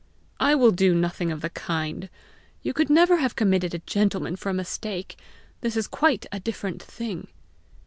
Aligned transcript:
"I 0.39 0.55
will 0.55 0.71
do 0.71 0.95
nothing 0.95 1.31
of 1.31 1.41
the 1.41 1.51
kind. 1.51 2.09
You 2.63 2.73
could 2.73 2.89
never 2.89 3.17
have 3.17 3.35
committed 3.35 3.75
a 3.75 3.85
gentleman 3.85 4.35
for 4.35 4.49
a 4.49 4.53
mistake. 4.55 5.15
This 5.59 5.77
is 5.77 5.87
quite 5.87 6.25
a 6.31 6.39
different 6.39 6.81
thing!" 6.81 7.27